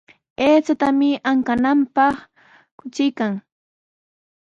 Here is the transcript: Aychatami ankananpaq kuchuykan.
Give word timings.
Aychatami 0.45 1.09
ankananpaq 1.29 2.15
kuchuykan. 2.77 3.33